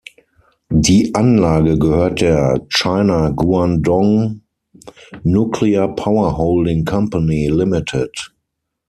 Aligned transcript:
Die 0.73 1.13
Anlage 1.13 1.77
gehört 1.77 2.21
der 2.21 2.65
China 2.69 3.29
Guangdong 3.29 4.41
Nuclear 5.21 5.93
Power 5.93 6.39
Holding 6.39 6.85
Company, 6.85 7.45
Ltd. 7.51 8.31